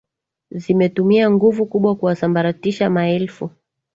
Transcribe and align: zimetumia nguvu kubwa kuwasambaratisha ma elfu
zimetumia 0.51 1.29
nguvu 1.31 1.65
kubwa 1.65 1.95
kuwasambaratisha 1.95 2.89
ma 2.89 3.09
elfu 3.09 3.49